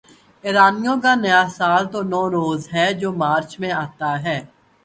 [0.43, 4.37] ایرانیوں کا نیا سال تو نوروز ہے جو مارچ میں آتا ہے۔